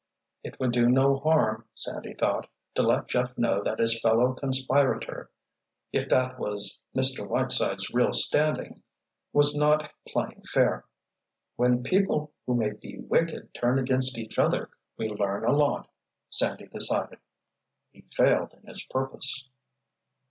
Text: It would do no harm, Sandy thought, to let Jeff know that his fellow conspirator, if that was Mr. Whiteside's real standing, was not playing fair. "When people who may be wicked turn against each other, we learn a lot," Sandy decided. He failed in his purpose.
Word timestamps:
It 0.43 0.59
would 0.59 0.71
do 0.71 0.89
no 0.89 1.19
harm, 1.19 1.65
Sandy 1.75 2.15
thought, 2.15 2.49
to 2.73 2.81
let 2.81 3.07
Jeff 3.07 3.37
know 3.37 3.61
that 3.63 3.77
his 3.77 4.01
fellow 4.01 4.33
conspirator, 4.33 5.29
if 5.93 6.09
that 6.09 6.39
was 6.39 6.87
Mr. 6.97 7.29
Whiteside's 7.29 7.91
real 7.93 8.11
standing, 8.11 8.81
was 9.31 9.55
not 9.55 9.93
playing 10.07 10.41
fair. 10.51 10.85
"When 11.55 11.83
people 11.83 12.33
who 12.47 12.55
may 12.55 12.71
be 12.71 12.97
wicked 12.97 13.53
turn 13.53 13.77
against 13.77 14.17
each 14.17 14.39
other, 14.39 14.71
we 14.97 15.07
learn 15.07 15.45
a 15.45 15.51
lot," 15.55 15.87
Sandy 16.31 16.65
decided. 16.65 17.19
He 17.91 18.01
failed 18.11 18.53
in 18.55 18.63
his 18.67 18.83
purpose. 18.89 19.51